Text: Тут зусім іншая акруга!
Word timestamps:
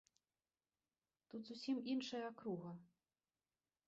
Тут 1.33 1.41
зусім 1.49 1.77
іншая 1.93 2.21
акруга! 2.31 2.71